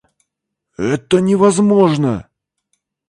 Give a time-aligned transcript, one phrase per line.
[0.79, 2.25] Это невозможно!